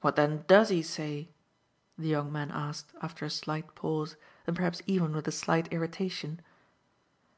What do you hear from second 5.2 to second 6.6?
a slight irritation.